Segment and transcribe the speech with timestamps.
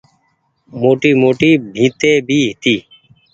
[0.81, 2.75] موٽي موٽي ڀيتي ڀي ڇي۔